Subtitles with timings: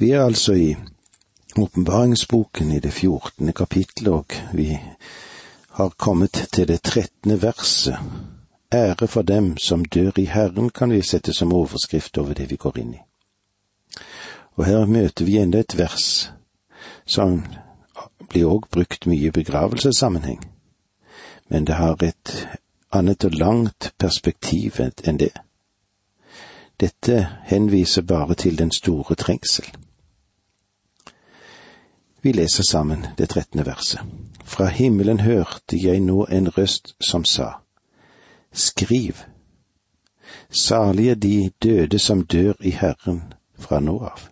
[0.00, 0.76] Vi er altså i
[1.56, 4.78] åpenbaringsboken i det fjortende kapittelet, og vi
[5.70, 7.98] har kommet til det trettende verset.
[8.74, 12.56] Ære for dem som dør i Herren, kan vi sette som overskrift over det vi
[12.56, 13.00] går inn i.
[14.54, 16.30] Og her møter vi enda et vers
[17.06, 17.42] som
[18.28, 20.38] blir òg brukt mye i begravelsessammenheng,
[21.50, 22.46] men det har et
[22.92, 25.34] annet og langt perspektiv enn det.
[26.80, 29.66] Dette henviser bare til den store trengsel.
[32.28, 34.00] Vi leser sammen det trettende verset.
[34.44, 37.46] Fra himmelen hørte jeg nå en røst som sa,
[38.52, 39.14] Skriv,
[40.50, 43.22] salige de døde som dør i Herren
[43.58, 44.26] fra nå av.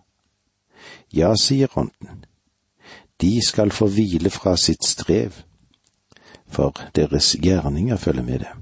[1.13, 2.25] Ja, sier Ånden,
[3.21, 5.39] de skal få hvile fra sitt strev,
[6.47, 8.53] for deres gjerninger følger med det.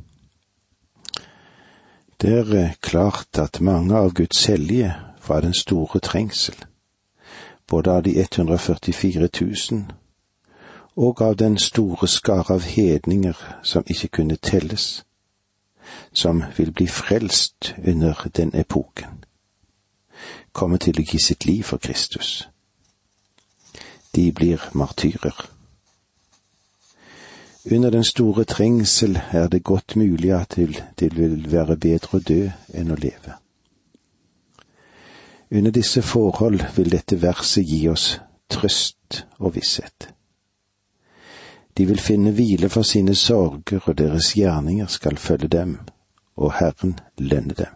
[2.22, 6.65] Det er eh, klart at mange av Guds hellige fra den store trengsel
[7.68, 9.86] både av de 144 000
[10.96, 15.06] og av den store skare av hedninger som ikke kunne telles,
[16.14, 19.24] som vil bli frelst under den epoken,
[20.52, 22.48] komme til å gi sitt liv for Kristus.
[24.16, 25.50] De blir martyrer.
[27.72, 30.56] Under den store trengsel er det godt mulig at
[31.00, 33.45] det vil være bedre å dø enn å leve.
[35.52, 40.10] Under disse forhold vil dette verset gi oss trøst og visshet.
[41.78, 45.80] De vil finne hvile for sine sorger, og deres gjerninger skal følge dem,
[46.36, 47.74] og Herren lønne dem.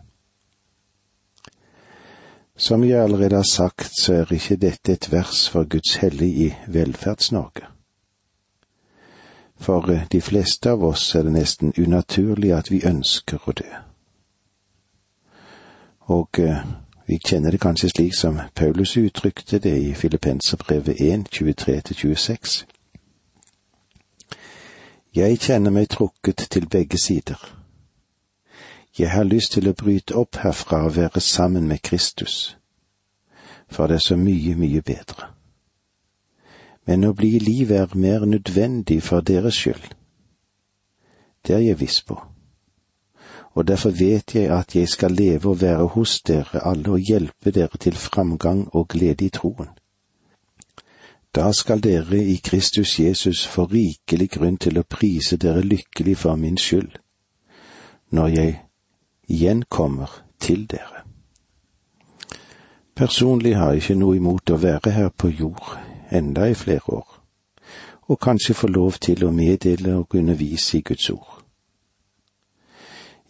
[2.55, 6.53] Som jeg allerede har sagt, så er ikke dette et vers for Guds hellige i
[6.67, 7.67] Velferds-Norge.
[9.59, 13.69] For eh, de fleste av oss er det nesten unaturlig at vi ønsker å dø.
[16.15, 16.63] Og eh,
[17.09, 22.65] vi kjenner det kanskje slik som Paulus uttrykte det i Filippenserbrevet 1, 23-26.
[25.15, 27.41] Jeg kjenner meg trukket til begge sider.
[28.99, 32.57] Jeg har lyst til å bryte opp herfra og være sammen med Kristus,
[33.67, 35.33] for det er så mye, mye bedre.
[36.85, 39.95] Men å bli i livet er mer nødvendig for deres skyld.
[41.41, 42.28] Det er jeg viss på
[43.59, 47.51] og derfor vet jeg at jeg skal leve og være hos dere alle og hjelpe
[47.51, 49.67] dere til framgang og glede i troen.
[51.35, 56.35] Da skal dere i Kristus Jesus få rikelig grunn til å prise dere lykkelig for
[56.35, 56.95] min skyld,
[58.11, 58.55] når jeg
[59.27, 61.03] igjen kommer til dere.
[62.95, 65.75] Personlig har jeg ikke noe imot å være her på jord
[66.11, 67.19] enda i flere år,
[68.07, 71.48] og kanskje få lov til å meddele og undervise i Guds ord.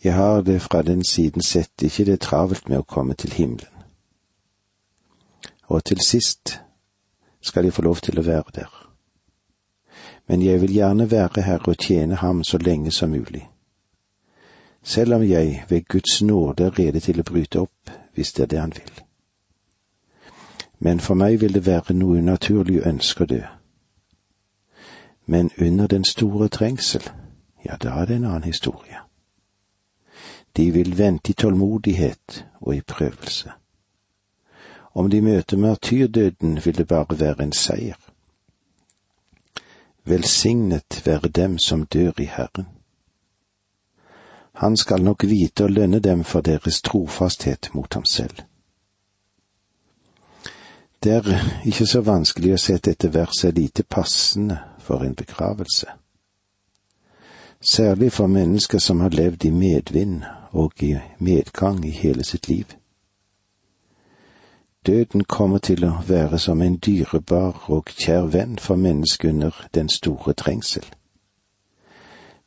[0.03, 3.73] Jeg har det fra den siden sett ikke det travelt med å komme til himmelen.
[5.67, 6.59] Og til sist
[7.41, 8.71] skal jeg få lov til å være der.
[10.27, 13.49] Men jeg vil gjerne være her og tjene ham så lenge som mulig.
[14.83, 18.47] Selv om jeg ved Guds nåde er rede til å bryte opp, hvis det er
[18.47, 19.03] det han vil.
[20.79, 23.41] Men for meg vil det være noe unaturlig å ønske å dø.
[25.25, 27.03] Men under den store trengsel,
[27.65, 29.08] ja, da er det en annen historie.
[30.57, 33.51] De vil vente i tålmodighet og i prøvelse.
[34.93, 37.97] Om de møter martyrdøden, vil det bare være en seier.
[40.03, 42.67] Velsignet være dem som dør i Herren.
[44.53, 48.41] Han skal nok vite å lønne dem for deres trofasthet mot ham selv.
[51.03, 51.29] Det er
[51.65, 55.87] ikke så vanskelig å se at dette verset er lite passende for en begravelse.
[57.61, 62.65] Særlig for mennesker som har levd i medvind og i medgang i hele sitt liv.
[64.87, 69.89] Døden kommer til å være som en dyrebar og kjær venn for mennesket under den
[69.89, 70.85] store trengsel.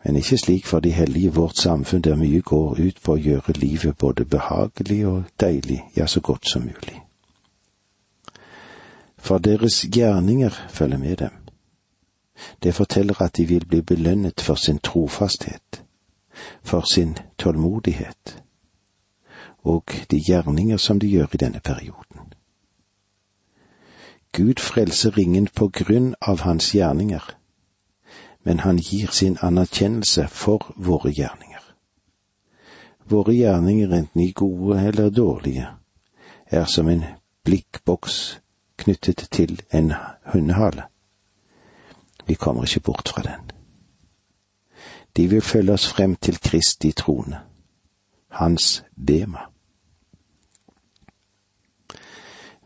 [0.04, 3.20] Men ikke slik for de hellige i vårt samfunn der mye går ut på å
[3.20, 7.02] gjøre livet både behagelig og deilig, ja, så godt som mulig.
[9.18, 11.30] For deres gjerninger følger med dem.
[12.62, 15.81] Det forteller at de vil bli belønnet for sin trofasthet,
[16.62, 18.42] for sin tålmodighet
[19.64, 22.32] og de gjerninger som de gjør i denne perioden.
[24.32, 27.22] Gud frelser ingen på grunn av hans gjerninger,
[28.44, 31.60] men han gir sin anerkjennelse for våre gjerninger.
[33.04, 35.66] Våre gjerninger, enten de gode eller dårlige,
[36.46, 37.04] er som en
[37.44, 38.40] blikkboks
[38.76, 39.92] knyttet til en
[40.32, 40.82] hundehale.
[42.26, 43.61] Vi kommer ikke bort fra den.
[45.16, 47.40] De vil følge oss frem til Kristi trone,
[48.28, 49.38] hans bema.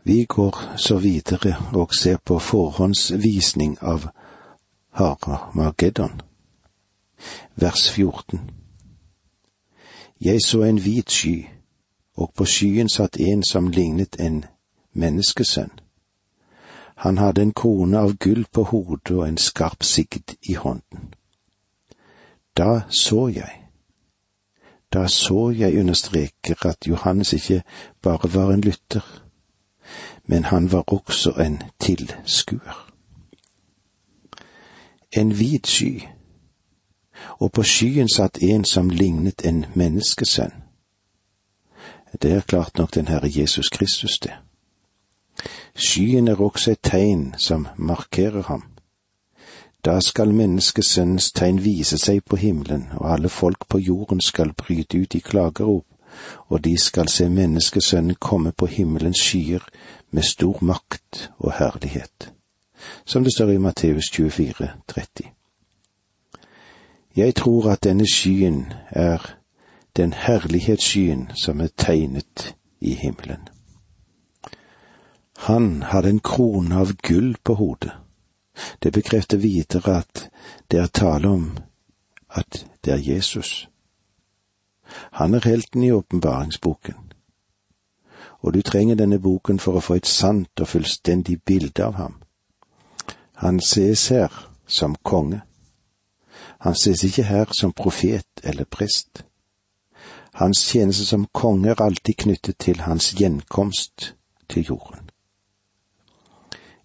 [0.03, 4.07] Vi går så videre og ser på forhåndsvisning av
[4.91, 6.21] Haramageddon.
[7.55, 8.51] Vers 14.
[10.21, 11.47] Jeg så en hvit sky,
[12.15, 14.45] og på skyen satt en som lignet en
[14.93, 15.71] menneskesønn.
[16.95, 21.13] Han hadde en krone av gull på hodet og en skarp sigd i hånden.
[22.57, 23.63] Da så jeg.
[24.93, 27.63] Da så jeg understreker at Johannes ikke
[28.01, 29.23] bare var en lytter,
[30.25, 32.93] men han var også en tilskuer.
[35.11, 36.01] En hvit sky,
[37.39, 40.63] og på skyen satt en som lignet en menneskesønn.
[42.21, 44.33] Det er klart nok den Herre Jesus Kristus, det.
[45.75, 48.63] Skyen er også et tegn som markerer ham.
[49.87, 54.99] Da skal menneskesønnens tegn vise seg på himmelen, og alle folk på jorden skal bryte
[54.99, 55.85] ut i klagerop,
[56.51, 59.63] og de skal se menneskesønnen komme på himmelens skyer
[60.11, 62.33] med stor makt og herlighet,
[63.05, 65.31] som det står i Matteus 24, 30.
[67.15, 69.23] Jeg tror at denne skyen er
[69.97, 73.47] den herlighetsskyen som er tegnet i himmelen.
[75.47, 77.95] Han hadde en krone av gull på hodet.
[78.83, 80.29] Det bekrefter videre at
[80.71, 81.57] det er tale om
[82.29, 83.69] at det er Jesus.
[85.11, 86.95] Han er helten i åpenbaringsboken.
[88.39, 92.15] Og du trenger denne boken for å få et sant og fullstendig bilde av ham.
[93.43, 94.33] Han ses her
[94.67, 95.41] som konge.
[96.59, 99.25] Han ses ikke her som profet eller prest.
[100.33, 104.13] Hans tjeneste som konge er alltid knyttet til hans gjenkomst
[104.49, 105.09] til jorden.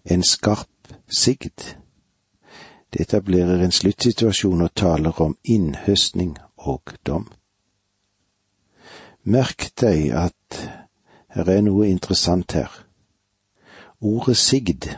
[0.05, 0.72] En skarp
[1.07, 1.75] sigd.
[2.93, 7.27] Det etablerer en sluttsituasjon og taler om innhøstning og dom.
[9.23, 10.57] Merk deg at
[11.33, 12.71] her er noe interessant her.
[14.01, 14.89] Ordet sigd,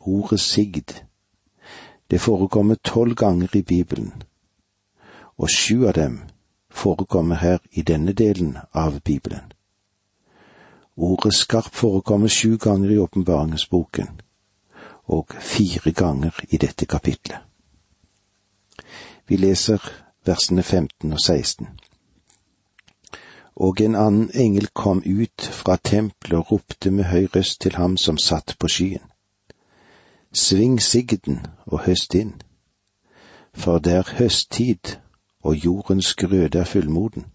[0.00, 0.92] ordet sigd,
[2.10, 4.12] det forekommer tolv ganger i Bibelen,
[5.36, 6.20] og sju av dem
[6.70, 9.52] forekommer her i denne delen av Bibelen.
[10.96, 14.20] Ordet skarp forekommer sju ganger i åpenbaringsboken,
[15.08, 17.38] og fire ganger i dette kapitlet.
[19.28, 19.82] Vi leser
[20.24, 21.68] versene 15 og 16
[23.58, 27.96] og en annen engel kom ut fra tempelet og ropte med høy røst til ham
[27.96, 29.02] som satt på skyen.
[30.32, 32.34] Sving sigden og høst inn,
[33.52, 34.94] for det er høsttid
[35.42, 37.26] og jordens grøde er fullmoden.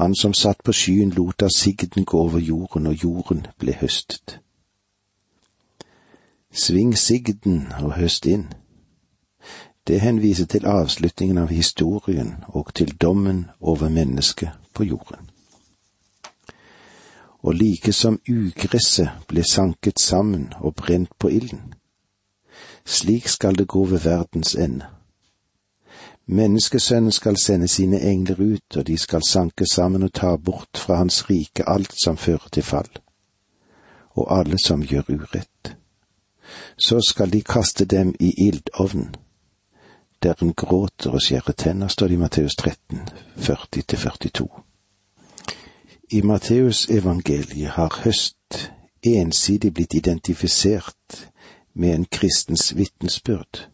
[0.00, 4.40] Han som satt på skyen lot av sigden gå over jorden, og jorden ble høstet.
[6.52, 8.52] Sving sigden og høst inn.
[9.86, 15.30] Det henviser til avslutningen av historien og til dommen over mennesket på jorden.
[17.42, 21.74] Og like som ugresset ble sanket sammen og brent på ilden,
[22.84, 24.86] slik skal det gå ved verdens ende.
[26.26, 30.94] Menneskesønnen skal sende sine engler ut, og de skal sanke sammen og ta bort fra
[30.94, 32.90] hans rike alt som fører til fall,
[34.10, 35.81] og alle som gjør urett.
[36.78, 39.14] Så skal de kaste dem i ildovnen,
[40.22, 43.00] der hun gråter og skjærer tenner, står det i Matteus 13,
[43.36, 44.60] 40-42.
[46.10, 48.70] I Matteus evangeliet har høst
[49.02, 51.30] ensidig blitt identifisert
[51.74, 53.68] med en kristens vitnesbyrd,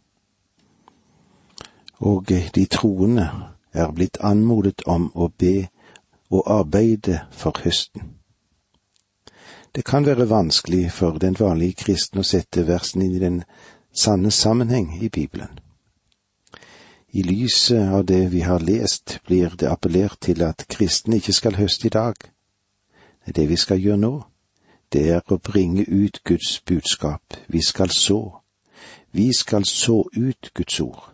[1.98, 3.30] og de troende
[3.72, 5.68] er blitt anmodet om å be
[6.30, 8.17] og arbeide for høsten.
[9.78, 13.36] Det kan være vanskelig for den vanlige kristen å sette versen inn i den
[13.94, 15.60] sanne sammenheng i Bibelen.
[17.14, 21.60] I lyset av det vi har lest, blir det appellert til at kristne ikke skal
[21.60, 22.18] høste i dag.
[23.36, 24.12] Det vi skal gjøre nå,
[24.90, 27.38] det er å bringe ut Guds budskap.
[27.46, 28.42] Vi skal så.
[29.14, 31.06] Vi skal så ut Guds ord.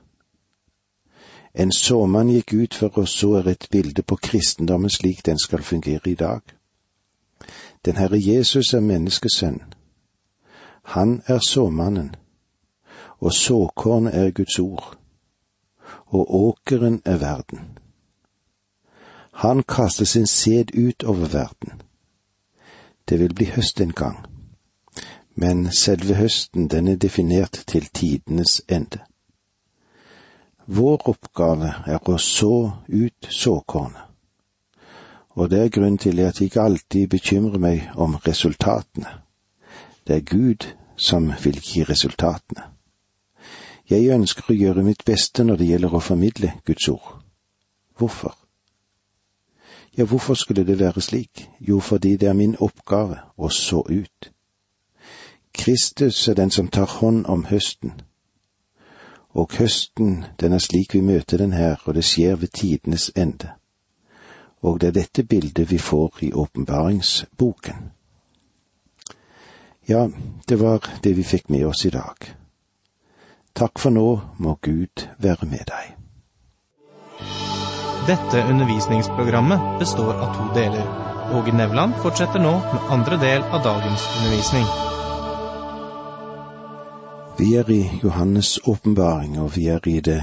[1.52, 5.61] En såmann gikk ut for å så er et bilde på kristendommen slik den skal
[5.61, 6.40] fungere i dag.
[7.85, 9.62] Den Herre Jesus er menneskesønn.
[10.83, 12.14] Han er såmannen,
[13.19, 14.99] og såkornet er Guds ord
[16.14, 17.79] og åkeren er verden.
[19.33, 21.83] Han kaster sin sæd ut over verden.
[23.09, 24.26] Det vil bli høst en gang,
[25.35, 28.99] men selve høsten den er definert til tidenes ende.
[30.67, 34.04] Vår oppgave er å så ut såkornet,
[35.35, 39.09] og det er grunnen til at jeg ikke alltid bekymrer meg om resultatene.
[40.07, 42.71] Det er Gud som vil gi resultatene.
[43.91, 47.19] Jeg ønsker å gjøre mitt beste når det gjelder å formidle Guds ord.
[47.99, 48.37] Hvorfor?
[49.97, 51.49] Ja, hvorfor skulle det være slik?
[51.61, 54.31] Jo, fordi det er min oppgave å så ut.
[55.55, 57.93] Kristus er den som tar hånd om høsten.
[59.31, 63.53] Og høsten, den er slik vi møter den her, og det skjer ved tidenes ende.
[64.64, 67.90] Og det er dette bildet vi får i åpenbaringsboken.
[69.88, 70.09] Ja,
[70.49, 72.30] det var det vi fikk med oss i dag.
[73.54, 74.06] Takk for nå,
[74.40, 75.92] må Gud være med deg.
[78.09, 80.88] Dette undervisningsprogrammet består av to deler.
[81.37, 84.94] Åge Nevland fortsetter nå med andre del av dagens undervisning.
[87.38, 90.23] Vi er i Johannes' åpenbaring, og vi er i det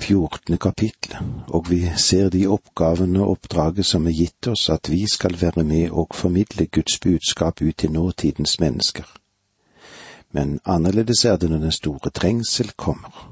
[0.00, 5.04] fjortende kapitlet, og vi ser de oppgavene og oppdraget som er gitt oss, at vi
[5.12, 9.04] skal være med og formidle Guds budskap ut til nåtidens mennesker.
[10.32, 13.30] Men annerledes er det når den store trengsel kommer.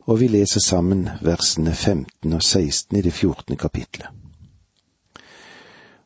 [0.00, 4.08] Og vi leser sammen versene 15 og 16 i det fjortende kapitlet.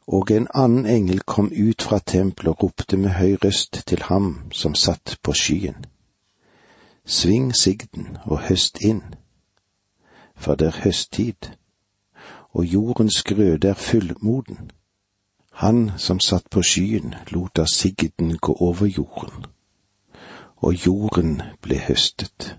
[0.06, 4.50] Og en annen engel kom ut fra tempelet og ropte med høy røst til ham
[4.52, 5.84] som satt på skyen.
[7.06, 9.02] Sving sigden og høst inn,
[10.36, 11.50] for det er høsttid,
[12.52, 14.70] og jordens grøde er fullmoden.
[15.52, 19.44] Han som satt på skyen, lot da sigden gå over jorden,
[20.56, 22.56] og jorden ble høstet.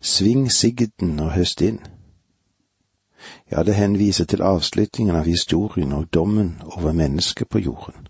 [0.00, 1.80] Sving sigden og høst inn.
[3.50, 8.08] Ja, det henviser til avslutningen av historien og dommen over mennesket på jorden.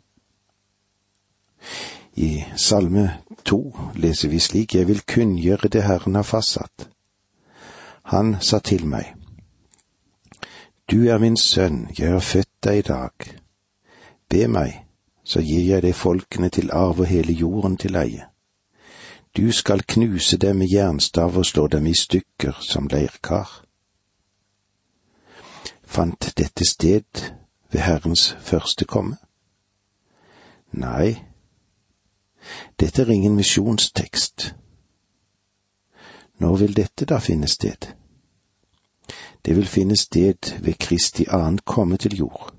[2.15, 6.89] I Salme to leser vi slik, Jeg vil kunngjøre det Herren har fastsatt.
[8.03, 9.15] Han sa til meg,
[10.91, 13.11] Du er min sønn, jeg har født deg i dag.
[14.29, 14.85] Be meg,
[15.25, 18.27] så gir jeg deg folkene til arv og hele jorden til eie.
[19.37, 23.70] Du skal knuse dem med jernstav og slå dem i stykker som leirkar.
[25.91, 27.33] Fant dette sted
[27.71, 29.17] ved Herrens første komme?
[30.71, 31.25] Nei,
[32.81, 34.55] dette er ingen misjonstekst.
[36.39, 37.91] Når vil dette da finne sted?
[39.45, 42.55] Det vil finne sted ved Kristi annen komme til jord.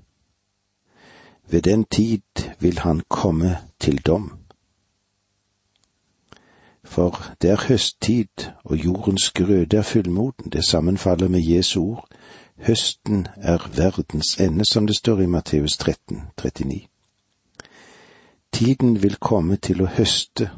[1.48, 4.38] Ved den tid vil han komme til dom.
[6.84, 12.08] For det er høsttid, og jordens grøde er fullmoden, det sammenfaller med Jesu ord.
[12.58, 16.86] Høsten er verdens ende, som det står i Matteus 13, 39.
[18.52, 20.50] Tiden vil komme til å høste,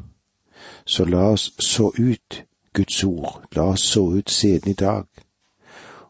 [0.86, 5.06] så la oss så ut Guds ord, la oss så ut seden i dag,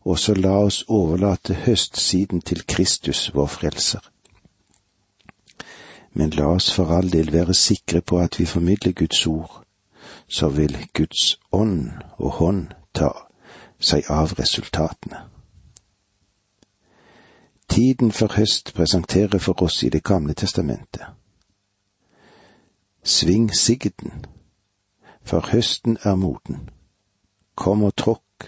[0.05, 4.00] og så la oss overlate høstsiden til Kristus, vår frelser.
[6.12, 9.62] Men la oss for all del være sikre på at vi formidler Guds ord,
[10.29, 13.12] så vil Guds ånd og hånd ta
[13.81, 15.34] seg av resultatene.
[17.75, 21.02] Tiden for høst presenterer for oss i Det gamle testamentet.
[23.02, 24.26] Sving sigden,
[25.23, 26.71] for høsten er moden.
[27.57, 28.47] Kom og tråkk,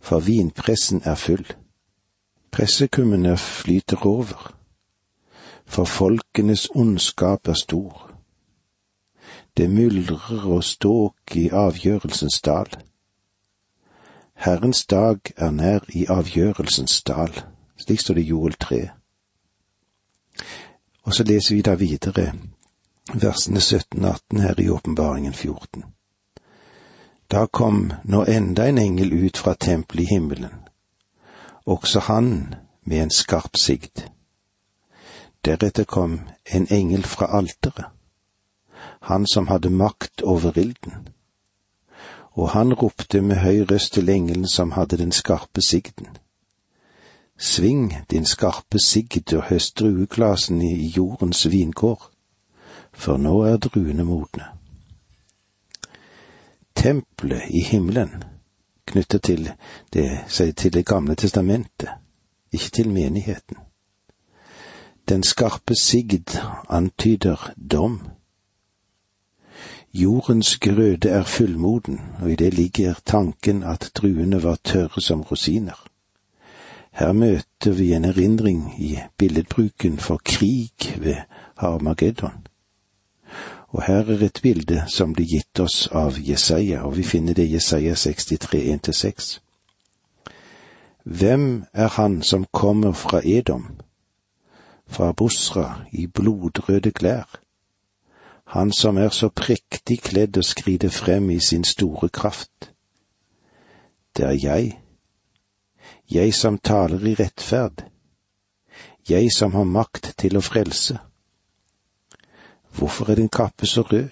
[0.00, 1.46] for vinpressen er full.
[2.50, 4.54] Pressekummene flyter over,
[5.66, 8.10] for folkenes ondskap er stor.
[9.56, 12.76] Det myldrer og ståk i avgjørelsens dal.
[14.34, 17.53] Herrens dag er nær i avgjørelsens dal,
[17.84, 18.80] slik står det i Joel 3.
[21.04, 22.32] Og så leser vi da videre
[23.12, 25.84] versene 17 og 18 her i Åpenbaringen 14.
[27.30, 30.64] Da kom nå enda en engel ut fra tempelet i himmelen,
[31.66, 34.08] også han med en skarp sigd.
[35.44, 37.84] Deretter kom en engel fra alteret,
[39.00, 41.08] han som hadde makt over ilden,
[42.32, 46.08] og han ropte med høy røst til engelen som hadde den skarpe sigden.
[47.38, 52.10] Sving din skarpe sigd og høst drueklasen i jordens vinkår,
[52.92, 54.46] for nå er druene modne.
[56.76, 58.22] Tempelet i himmelen
[58.86, 59.50] knytter til
[59.92, 60.08] det,
[60.56, 61.88] til det gamle testamentet,
[62.52, 63.56] ikke til menigheten.
[65.08, 66.38] Den skarpe sigd
[66.68, 68.00] antyder dom.
[69.94, 75.93] Jordens grøde er fullmoden, og i det ligger tanken at druene var tørre som rosiner.
[76.94, 81.16] Her møter vi en erindring i billedbruken for krig ved
[81.56, 82.46] Harmageddon.
[83.68, 87.48] Og her er et bilde som blir gitt oss av Jesaja, og vi finner det
[87.48, 89.40] i Jesaja 63, 1-6.
[91.04, 93.66] Hvem er han som kommer fra Edom,
[94.86, 97.26] fra Bosra i blodrøde klær?
[98.54, 102.70] Han som er så prektig kledd og skrider frem i sin store kraft.
[104.16, 104.83] Det er jeg.
[106.10, 107.84] Jeg som taler i rettferd,
[109.08, 110.98] jeg som har makt til å frelse.
[112.74, 114.10] Hvorfor er din kappe så rød?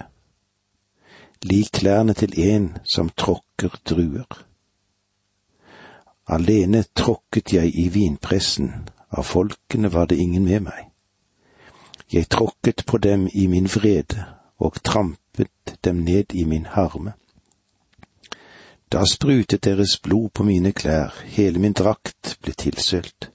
[1.43, 4.45] Lik klærne til en som tråkker druer.
[6.27, 8.71] Alene tråkket jeg i vinpressen,
[9.11, 10.87] av folkene var det ingen med meg.
[12.13, 14.25] Jeg tråkket på dem i min vrede
[14.59, 17.13] og trampet dem ned i min harme.
[18.93, 23.31] Da sprutet deres blod på mine klær, hele min drakt ble tilsølt.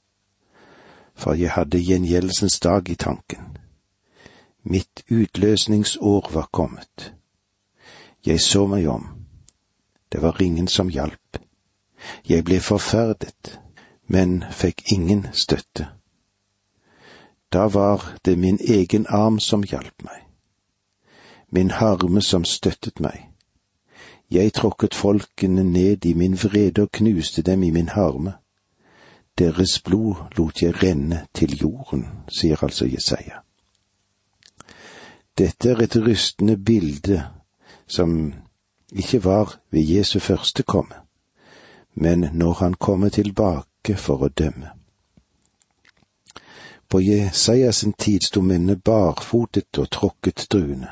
[1.15, 3.57] For jeg hadde gjengjeldelsens dag i tanken.
[4.63, 7.13] Mitt utløsningsår var kommet.
[8.25, 9.07] Jeg så meg om.
[10.11, 11.39] Det var ingen som hjalp.
[12.29, 13.59] Jeg ble forferdet,
[14.07, 15.87] men fikk ingen støtte.
[17.53, 20.21] Da var det min egen arm som hjalp meg,
[21.49, 23.36] min harme som støttet meg.
[24.31, 28.33] Jeg tråkket folkene ned i min vrede og knuste dem i min harme.
[29.37, 33.39] Deres blod lot jeg renne til jorden, sier altså Jesaja.
[35.37, 37.23] Dette er et rystende bilde
[37.87, 38.33] som
[38.91, 40.95] ikke var ved Jesu første komme,
[41.93, 44.73] men når han kommer tilbake for å dømme.
[46.89, 50.89] På Jesajas tid sto mennene barfotet og tråkket druene.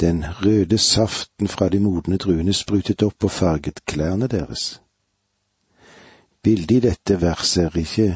[0.00, 4.80] Den røde saften fra de modne druene sprutet opp og farget klærne deres.
[6.42, 8.08] Bildet i dette verset er ikke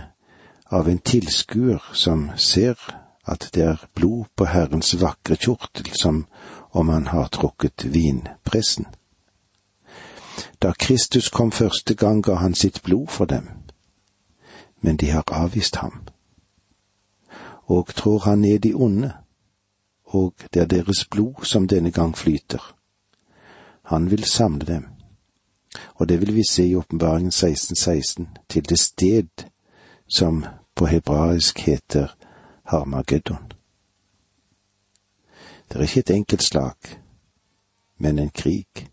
[0.71, 2.77] av en tilskuer som ser
[3.29, 6.27] at det er blod på Herrens vakre kjortel som
[6.71, 8.87] om han har tråkket vinpressen.
[10.63, 13.49] Da Kristus kom første gang, ga han sitt blod for dem,
[14.81, 16.03] men de har avvist ham.
[17.67, 19.13] Og trår han ned de onde,
[20.09, 22.75] og det er deres blod som denne gang flyter.
[23.83, 24.87] Han vil samle dem,
[25.95, 29.45] og det vil vi se i åpenbaringen 1616, til det sted
[30.09, 32.17] som på hebraisk heter
[32.65, 33.53] Harmageddon.
[35.69, 36.77] Det er ikke et enkelt slag,
[37.99, 38.89] men en krig.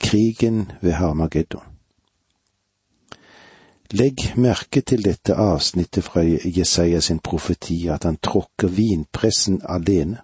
[0.00, 1.73] Krigen ved Harmageddon.
[3.92, 10.22] Legg merke til dette avsnittet fra Jesaja sin profeti, at han tråkker vinpressen alene.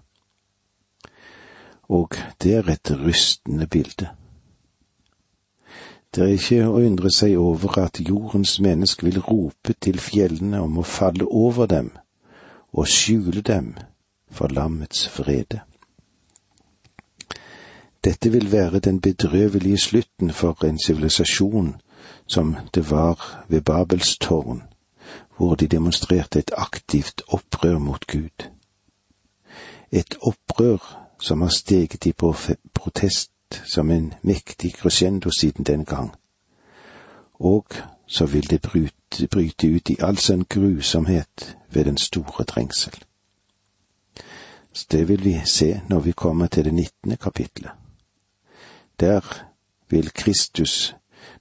[1.89, 4.09] Og det er et rystende bilde.
[6.15, 10.81] Det er ikke å undre seg over at jordens menneske vil rope til fjellene om
[10.81, 11.93] å falle over dem
[12.73, 13.77] og skjule dem
[14.31, 15.61] for lammets vrede.
[18.05, 21.75] Dette vil være den bedrøvelige slutten for en sivilisasjon
[22.27, 24.63] som det var ved Babels tårn,
[25.37, 28.51] hvor de demonstrerte et aktivt opprør mot Gud.
[29.93, 32.13] Et opprør som har steget i
[32.75, 33.31] protest
[33.65, 36.15] som en mektig crescendo siden den gang.
[37.35, 37.67] Og
[38.07, 43.05] så vil det bryte, bryte ut i all sin grusomhet ved den store trengsel.
[44.91, 47.71] Det vil vi se når vi kommer til det nittende kapitlet.
[49.01, 49.45] Der
[49.89, 50.97] vil Kristus,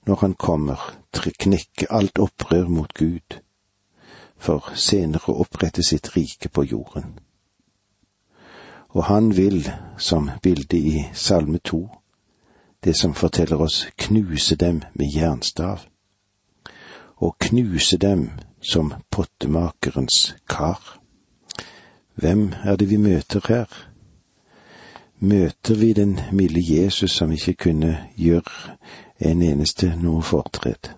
[0.06, 3.40] når han kommer, knekke alt opprør mot Gud,
[4.36, 7.18] for senere å opprette sitt rike på jorden.
[8.90, 11.88] Og han vil, som bildet i Salme to,
[12.84, 15.84] det som forteller oss knuse dem med jernstav,
[17.16, 21.00] og knuse dem som pottemakerens kar.
[22.14, 23.89] Hvem er det vi møter her?
[25.20, 28.76] Møter vi den milde Jesus som ikke kunne gjøre
[29.20, 30.94] en eneste noe fortred,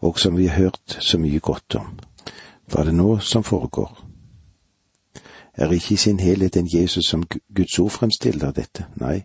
[0.00, 1.98] og som vi har hørt så mye godt om?
[2.70, 3.90] Hva er det nå som foregår?
[5.54, 8.86] Er ikke i sin helhet en Jesus som Guds ord fremstiller dette?
[8.96, 9.24] Nei,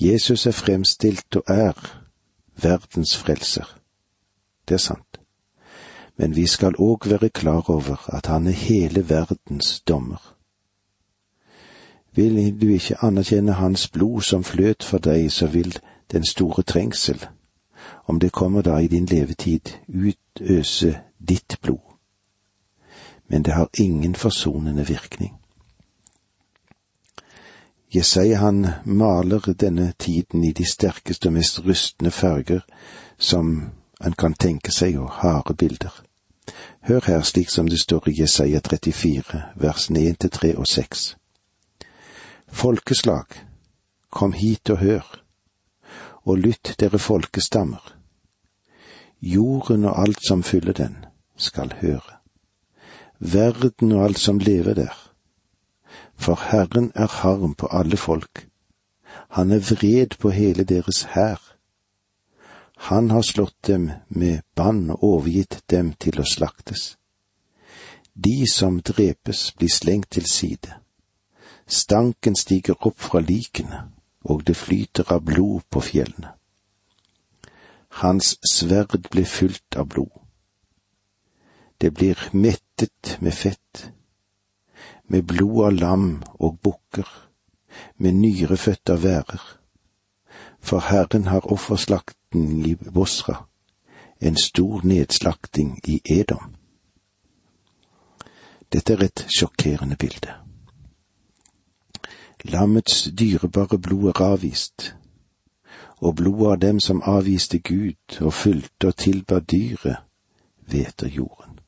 [0.00, 1.72] Jesus er fremstilt og er
[2.62, 3.78] verdens frelser.
[4.68, 5.20] Det er sant
[6.16, 10.35] men vi skal òg være klar over at han er hele verdens dommer.
[12.16, 15.78] Vil du ikke anerkjenne hans blod som fløt for deg, så vil
[16.12, 17.26] den store trengsel,
[18.06, 20.98] om det kommer da i din levetid, utøse
[21.28, 21.82] ditt blod.
[23.28, 25.36] Men det har ingen forsonende virkning.
[27.94, 32.60] Jesaja han maler denne tiden i de sterkeste og mest rystende farger
[33.18, 33.70] som
[34.04, 36.02] en kan tenke seg, og harde bilder.
[36.80, 41.16] Hør her slik som det står i Jesaja 34, versene 1 til 3 og 6.
[42.48, 43.26] Folkeslag,
[44.10, 45.06] kom hit og hør,
[46.24, 47.82] og lytt dere folkestammer.
[49.20, 50.96] Jorden og alt som fyller den,
[51.36, 52.20] skal høre.
[53.18, 54.94] Verden og alt som lever der.
[56.14, 58.46] For Herren er harm på alle folk.
[59.28, 61.40] Han er vred på hele deres hær.
[62.76, 66.96] Han har slått dem med bann og overgitt dem til å slaktes.
[68.14, 70.85] De som drepes, blir slengt til side.
[71.66, 73.88] Stanken stiger opp fra likene,
[74.24, 76.30] og det flyter av blod på fjellene.
[78.02, 80.12] Hans sverd blir fylt av blod.
[81.80, 83.90] Det blir mettet med fett,
[85.08, 87.08] med blod av lam og bukker,
[87.96, 89.42] med nyrefødte værer.
[90.60, 93.46] For Herren har offerslakten i Bosra,
[94.20, 96.54] en stor nedslakting i Edom.
[98.72, 100.45] Dette er et sjokkerende bilde.
[102.46, 104.94] Lammets dyrebare blod er avvist,
[105.98, 109.96] og blodet av dem som avviste Gud og fulgte og tilba dyret,
[110.66, 111.58] hveter jorden.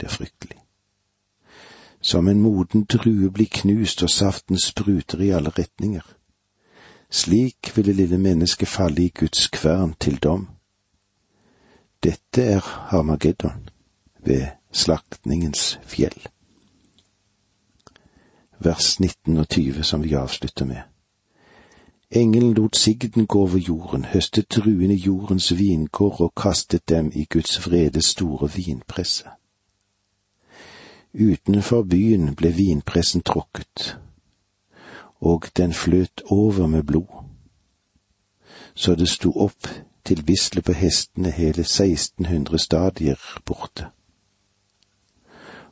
[0.00, 0.58] Det er fryktelig.
[2.00, 6.02] Som en moden drue blir knust og saften spruter i alle retninger.
[7.10, 10.48] Slik vil det lille mennesket falle i Guds kvern til dom.
[12.02, 13.68] Dette er Harmageddon
[14.24, 16.28] ved slaktningens fjell.
[18.64, 20.82] Vers 19 og 20 som vi avslutter med.
[22.10, 27.24] Engelen lot sigden gå over jorden, høstet druene i jordens vingård og kastet dem i
[27.24, 29.24] Guds vrede store vinpresse.
[31.14, 33.98] Utenfor byen ble vinpressen tråkket,
[35.20, 37.24] og den fløt over med blod,
[38.74, 39.68] så det sto opp
[40.04, 43.86] til bislet på hestene hele 1600 stadier borte.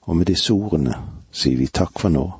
[0.00, 0.96] Og med disse ordene
[1.30, 2.39] sier vi takk for nå.